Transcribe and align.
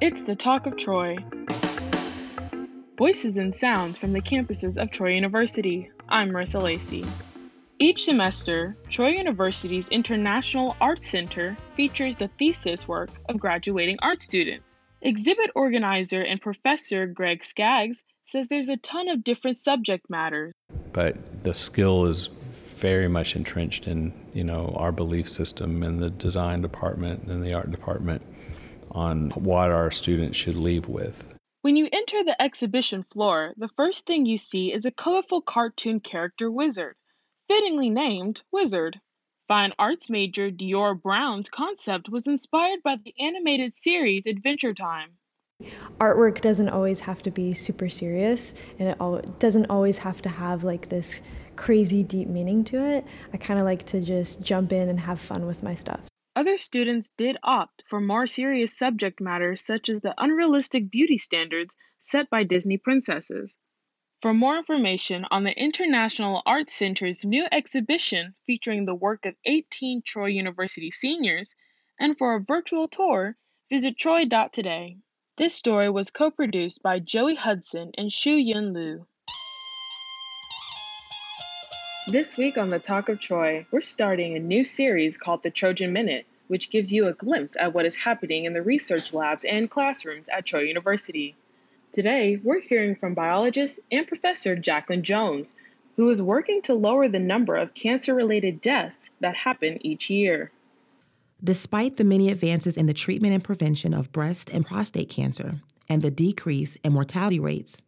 It's 0.00 0.24
the 0.24 0.34
Talk 0.34 0.66
of 0.66 0.76
Troy. 0.76 1.16
Voices 2.98 3.36
and 3.36 3.54
sounds 3.54 3.96
from 3.96 4.12
the 4.12 4.20
campuses 4.20 4.76
of 4.76 4.90
Troy 4.90 5.10
University. 5.10 5.88
I'm 6.08 6.30
Marissa 6.30 6.60
Lacey. 6.60 7.04
Each 7.78 8.04
semester, 8.04 8.76
Troy 8.90 9.10
University's 9.10 9.86
International 9.88 10.76
Arts 10.80 11.08
Center 11.08 11.56
features 11.76 12.16
the 12.16 12.28
thesis 12.40 12.88
work 12.88 13.10
of 13.28 13.38
graduating 13.38 13.98
art 14.02 14.20
students. 14.20 14.82
Exhibit 15.02 15.50
organizer 15.54 16.22
and 16.22 16.40
professor 16.40 17.06
Greg 17.06 17.44
Skaggs 17.44 18.02
says 18.24 18.48
there's 18.48 18.68
a 18.68 18.76
ton 18.78 19.08
of 19.08 19.22
different 19.22 19.56
subject 19.58 20.10
matters. 20.10 20.52
But 20.92 21.44
the 21.44 21.54
skill 21.54 22.06
is 22.06 22.30
very 22.76 23.06
much 23.08 23.36
entrenched 23.36 23.86
in 23.86 24.12
you 24.32 24.42
know 24.42 24.74
our 24.76 24.90
belief 24.90 25.28
system 25.28 25.84
in 25.84 26.00
the 26.00 26.10
design 26.10 26.60
department 26.60 27.22
and 27.28 27.44
the 27.44 27.54
art 27.54 27.70
department 27.70 28.22
on 28.90 29.30
what 29.30 29.70
our 29.70 29.90
students 29.90 30.38
should 30.38 30.56
leave 30.56 30.88
with. 30.88 31.34
When 31.62 31.76
you 31.76 31.88
enter 31.92 32.22
the 32.22 32.40
exhibition 32.40 33.02
floor, 33.02 33.54
the 33.56 33.70
first 33.76 34.06
thing 34.06 34.26
you 34.26 34.38
see 34.38 34.72
is 34.72 34.84
a 34.84 34.90
colorful 34.90 35.40
cartoon 35.40 36.00
character 36.00 36.50
wizard 36.50 36.96
fittingly 37.48 37.90
named 37.90 38.42
Wizard. 38.52 39.00
Fine 39.48 39.72
arts 39.78 40.08
major 40.08 40.50
Dior 40.50 41.00
Brown's 41.00 41.48
concept 41.48 42.08
was 42.08 42.26
inspired 42.26 42.80
by 42.82 42.96
the 42.96 43.14
animated 43.20 43.74
series 43.74 44.26
Adventure 44.26 44.72
Time. 44.72 45.10
Artwork 46.00 46.40
doesn't 46.40 46.70
always 46.70 47.00
have 47.00 47.22
to 47.22 47.30
be 47.30 47.52
super 47.52 47.88
serious, 47.88 48.54
and 48.78 48.88
it 48.88 49.38
doesn't 49.38 49.66
always 49.66 49.98
have 49.98 50.22
to 50.22 50.28
have 50.28 50.64
like 50.64 50.88
this 50.88 51.20
crazy 51.56 52.02
deep 52.02 52.28
meaning 52.28 52.64
to 52.64 52.84
it. 52.84 53.04
I 53.32 53.36
kind 53.36 53.60
of 53.60 53.66
like 53.66 53.86
to 53.86 54.00
just 54.00 54.42
jump 54.42 54.72
in 54.72 54.88
and 54.88 54.98
have 55.00 55.20
fun 55.20 55.46
with 55.46 55.62
my 55.62 55.74
stuff. 55.74 56.00
Other 56.36 56.58
students 56.58 57.10
did 57.16 57.38
opt 57.44 57.84
for 57.86 58.00
more 58.00 58.26
serious 58.26 58.76
subject 58.76 59.20
matters 59.20 59.60
such 59.60 59.88
as 59.88 60.00
the 60.00 60.14
unrealistic 60.18 60.90
beauty 60.90 61.16
standards 61.16 61.76
set 62.00 62.28
by 62.28 62.42
Disney 62.42 62.76
princesses. 62.76 63.56
For 64.20 64.34
more 64.34 64.56
information 64.56 65.26
on 65.30 65.44
the 65.44 65.56
International 65.56 66.42
Arts 66.44 66.74
Center's 66.74 67.24
new 67.24 67.46
exhibition 67.52 68.34
featuring 68.46 68.84
the 68.84 68.96
work 68.96 69.24
of 69.26 69.36
18 69.44 70.02
Troy 70.02 70.26
University 70.26 70.90
seniors, 70.90 71.54
and 72.00 72.18
for 72.18 72.34
a 72.34 72.40
virtual 72.40 72.88
tour, 72.88 73.36
visit 73.70 73.96
troy.today. 73.96 74.98
This 75.38 75.54
story 75.54 75.88
was 75.88 76.10
co 76.10 76.32
produced 76.32 76.82
by 76.82 76.98
Joey 76.98 77.36
Hudson 77.36 77.92
and 77.96 78.12
Shu 78.12 78.32
Yun 78.34 78.72
Liu. 78.72 79.06
This 82.06 82.36
week 82.36 82.58
on 82.58 82.68
the 82.68 82.78
Talk 82.78 83.08
of 83.08 83.18
Troy, 83.18 83.66
we're 83.70 83.80
starting 83.80 84.36
a 84.36 84.38
new 84.38 84.62
series 84.62 85.16
called 85.16 85.42
the 85.42 85.50
Trojan 85.50 85.90
Minute, 85.90 86.26
which 86.48 86.70
gives 86.70 86.92
you 86.92 87.06
a 87.06 87.12
glimpse 87.12 87.56
at 87.58 87.72
what 87.72 87.86
is 87.86 87.96
happening 87.96 88.44
in 88.44 88.52
the 88.52 88.62
research 88.62 89.12
labs 89.12 89.44
and 89.44 89.70
classrooms 89.70 90.28
at 90.28 90.46
Troy 90.46 90.60
University. 90.60 91.34
Today, 91.92 92.40
we're 92.42 92.60
hearing 92.60 92.96
from 92.96 93.14
biologist 93.14 93.80
and 93.90 94.06
professor 94.06 94.56
Jacqueline 94.56 95.02
Jones, 95.02 95.52
who 95.96 96.10
is 96.10 96.20
working 96.20 96.60
to 96.62 96.74
lower 96.74 97.08
the 97.08 97.18
number 97.18 97.56
of 97.56 97.74
cancer 97.74 98.14
related 98.14 98.60
deaths 98.60 99.10
that 99.20 99.36
happen 99.36 99.78
each 99.86 100.10
year. 100.10 100.50
Despite 101.42 101.96
the 101.96 102.04
many 102.04 102.30
advances 102.30 102.76
in 102.76 102.86
the 102.86 102.94
treatment 102.94 103.34
and 103.34 103.44
prevention 103.44 103.94
of 103.94 104.12
breast 104.12 104.50
and 104.50 104.66
prostate 104.66 105.08
cancer 105.08 105.56
and 105.88 106.02
the 106.02 106.10
decrease 106.10 106.76
in 106.76 106.92
mortality 106.92 107.38
rates, 107.38 107.82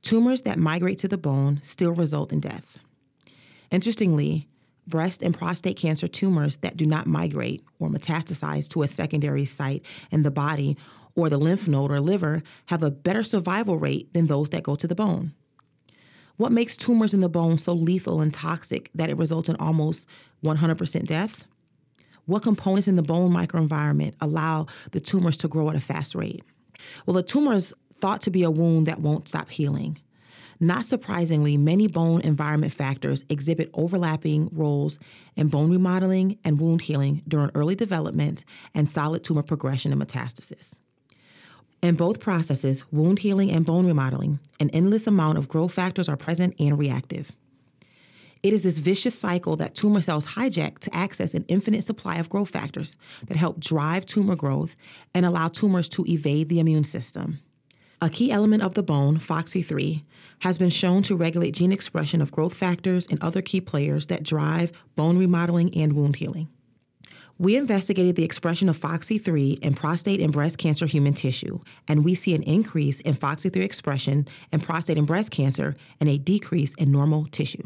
tumors 0.00 0.42
that 0.42 0.58
migrate 0.58 0.98
to 0.98 1.08
the 1.08 1.18
bone 1.18 1.60
still 1.62 1.92
result 1.92 2.32
in 2.32 2.40
death. 2.40 2.78
Interestingly, 3.70 4.46
breast 4.86 5.22
and 5.22 5.36
prostate 5.36 5.76
cancer 5.76 6.06
tumors 6.06 6.56
that 6.58 6.76
do 6.76 6.86
not 6.86 7.06
migrate 7.06 7.62
or 7.78 7.88
metastasize 7.88 8.68
to 8.68 8.82
a 8.82 8.88
secondary 8.88 9.44
site 9.44 9.84
in 10.10 10.22
the 10.22 10.30
body 10.30 10.76
or 11.16 11.28
the 11.28 11.38
lymph 11.38 11.68
node 11.68 11.90
or 11.90 12.00
liver 12.00 12.42
have 12.66 12.82
a 12.82 12.90
better 12.90 13.22
survival 13.22 13.78
rate 13.78 14.12
than 14.12 14.26
those 14.26 14.50
that 14.50 14.62
go 14.62 14.74
to 14.74 14.86
the 14.86 14.94
bone. 14.94 15.32
What 16.36 16.52
makes 16.52 16.76
tumors 16.76 17.14
in 17.14 17.20
the 17.20 17.28
bone 17.28 17.58
so 17.58 17.72
lethal 17.72 18.20
and 18.20 18.32
toxic 18.32 18.90
that 18.94 19.08
it 19.08 19.18
results 19.18 19.48
in 19.48 19.56
almost 19.56 20.08
100% 20.42 21.06
death? 21.06 21.44
What 22.26 22.42
components 22.42 22.88
in 22.88 22.96
the 22.96 23.02
bone 23.02 23.30
microenvironment 23.30 24.14
allow 24.20 24.66
the 24.90 25.00
tumors 25.00 25.36
to 25.38 25.48
grow 25.48 25.70
at 25.70 25.76
a 25.76 25.80
fast 25.80 26.14
rate? 26.14 26.42
Well, 27.06 27.14
the 27.14 27.22
tumor 27.22 27.52
is 27.52 27.72
thought 27.98 28.22
to 28.22 28.30
be 28.30 28.42
a 28.42 28.50
wound 28.50 28.86
that 28.86 28.98
won't 28.98 29.28
stop 29.28 29.50
healing. 29.50 29.98
Not 30.60 30.86
surprisingly, 30.86 31.56
many 31.56 31.88
bone 31.88 32.20
environment 32.20 32.72
factors 32.72 33.24
exhibit 33.28 33.70
overlapping 33.74 34.48
roles 34.52 34.98
in 35.36 35.48
bone 35.48 35.70
remodeling 35.70 36.38
and 36.44 36.60
wound 36.60 36.82
healing 36.82 37.22
during 37.26 37.50
early 37.54 37.74
development 37.74 38.44
and 38.74 38.88
solid 38.88 39.24
tumor 39.24 39.42
progression 39.42 39.92
and 39.92 40.00
metastasis. 40.00 40.74
In 41.82 41.96
both 41.96 42.20
processes, 42.20 42.90
wound 42.92 43.18
healing 43.18 43.50
and 43.50 43.66
bone 43.66 43.86
remodeling, 43.86 44.38
an 44.58 44.70
endless 44.70 45.06
amount 45.06 45.36
of 45.38 45.48
growth 45.48 45.72
factors 45.72 46.08
are 46.08 46.16
present 46.16 46.54
and 46.58 46.78
reactive. 46.78 47.30
It 48.42 48.52
is 48.52 48.62
this 48.62 48.78
vicious 48.78 49.18
cycle 49.18 49.56
that 49.56 49.74
tumor 49.74 50.02
cells 50.02 50.26
hijack 50.26 50.78
to 50.80 50.94
access 50.94 51.34
an 51.34 51.46
infinite 51.48 51.82
supply 51.84 52.16
of 52.16 52.28
growth 52.28 52.50
factors 52.50 52.96
that 53.26 53.36
help 53.36 53.58
drive 53.58 54.06
tumor 54.06 54.36
growth 54.36 54.76
and 55.14 55.26
allow 55.26 55.48
tumors 55.48 55.88
to 55.90 56.04
evade 56.06 56.48
the 56.48 56.60
immune 56.60 56.84
system. 56.84 57.40
A 58.04 58.10
key 58.10 58.30
element 58.30 58.62
of 58.62 58.74
the 58.74 58.82
bone, 58.82 59.16
FOXY3, 59.16 60.02
has 60.40 60.58
been 60.58 60.68
shown 60.68 61.02
to 61.04 61.16
regulate 61.16 61.52
gene 61.52 61.72
expression 61.72 62.20
of 62.20 62.30
growth 62.30 62.52
factors 62.52 63.06
and 63.06 63.18
other 63.22 63.40
key 63.40 63.62
players 63.62 64.08
that 64.08 64.22
drive 64.22 64.72
bone 64.94 65.16
remodeling 65.16 65.74
and 65.74 65.94
wound 65.94 66.16
healing. 66.16 66.50
We 67.38 67.56
investigated 67.56 68.14
the 68.14 68.22
expression 68.22 68.68
of 68.68 68.76
FOXY3 68.76 69.60
in 69.60 69.72
prostate 69.72 70.20
and 70.20 70.34
breast 70.34 70.58
cancer 70.58 70.84
human 70.84 71.14
tissue, 71.14 71.60
and 71.88 72.04
we 72.04 72.14
see 72.14 72.34
an 72.34 72.42
increase 72.42 73.00
in 73.00 73.14
FOXY3 73.14 73.64
expression 73.64 74.28
in 74.52 74.60
prostate 74.60 74.98
and 74.98 75.06
breast 75.06 75.30
cancer 75.30 75.74
and 75.98 76.10
a 76.10 76.18
decrease 76.18 76.74
in 76.74 76.92
normal 76.92 77.24
tissue. 77.30 77.62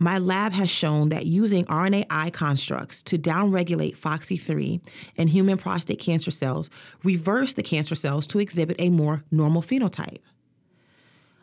My 0.00 0.18
lab 0.18 0.52
has 0.52 0.70
shown 0.70 1.08
that 1.08 1.26
using 1.26 1.64
RNAi 1.64 2.32
constructs 2.32 3.02
to 3.04 3.18
downregulate 3.18 3.96
FOXY3 3.96 4.80
in 5.16 5.28
human 5.28 5.58
prostate 5.58 5.98
cancer 5.98 6.30
cells 6.30 6.70
reverse 7.02 7.54
the 7.54 7.64
cancer 7.64 7.96
cells 7.96 8.26
to 8.28 8.38
exhibit 8.38 8.76
a 8.78 8.90
more 8.90 9.24
normal 9.30 9.60
phenotype. 9.60 10.18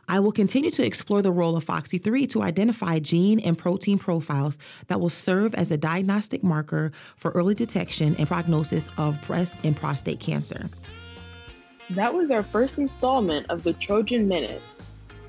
I 0.07 0.19
will 0.19 0.31
continue 0.31 0.69
to 0.71 0.85
explore 0.85 1.21
the 1.21 1.31
role 1.31 1.57
of 1.57 1.65
FOXY3 1.65 2.29
to 2.29 2.43
identify 2.43 2.99
gene 2.99 3.39
and 3.39 3.57
protein 3.57 3.97
profiles 3.97 4.59
that 4.87 4.99
will 4.99 5.09
serve 5.09 5.55
as 5.55 5.71
a 5.71 5.77
diagnostic 5.77 6.43
marker 6.43 6.91
for 7.17 7.31
early 7.31 7.55
detection 7.55 8.15
and 8.17 8.27
prognosis 8.27 8.89
of 8.97 9.19
breast 9.25 9.57
and 9.63 9.75
prostate 9.75 10.19
cancer. 10.19 10.69
That 11.89 12.13
was 12.13 12.31
our 12.31 12.43
first 12.43 12.77
installment 12.77 13.47
of 13.49 13.63
the 13.63 13.73
Trojan 13.73 14.27
Minute. 14.27 14.61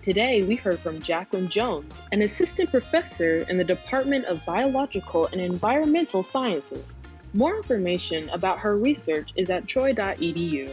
Today, 0.06 0.44
we 0.44 0.54
heard 0.54 0.78
from 0.78 1.02
Jacqueline 1.02 1.48
Jones, 1.48 2.00
an 2.12 2.22
assistant 2.22 2.70
professor 2.70 3.38
in 3.48 3.58
the 3.58 3.64
Department 3.64 4.24
of 4.26 4.46
Biological 4.46 5.26
and 5.32 5.40
Environmental 5.40 6.22
Sciences. 6.22 6.94
More 7.34 7.56
information 7.56 8.28
about 8.28 8.60
her 8.60 8.78
research 8.78 9.32
is 9.34 9.50
at 9.50 9.66
troy.edu. 9.66 10.70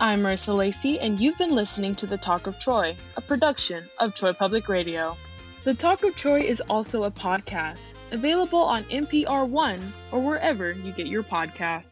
I'm 0.00 0.22
Marissa 0.22 0.56
Lacey, 0.56 0.98
and 0.98 1.20
you've 1.20 1.36
been 1.36 1.54
listening 1.54 1.94
to 1.96 2.06
The 2.06 2.16
Talk 2.16 2.46
of 2.46 2.58
Troy, 2.58 2.96
a 3.18 3.20
production 3.20 3.84
of 3.98 4.14
Troy 4.14 4.32
Public 4.32 4.70
Radio. 4.70 5.14
The 5.64 5.74
Talk 5.74 6.02
of 6.02 6.16
Troy 6.16 6.40
is 6.40 6.62
also 6.70 7.04
a 7.04 7.10
podcast, 7.10 7.92
available 8.12 8.62
on 8.62 8.84
NPR 8.84 9.46
One 9.46 9.92
or 10.10 10.20
wherever 10.20 10.72
you 10.72 10.92
get 10.92 11.08
your 11.08 11.22
podcasts. 11.22 11.88